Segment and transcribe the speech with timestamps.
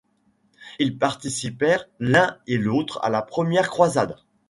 [0.79, 4.17] Ils participèrent l'un et l'autre à la première croisade.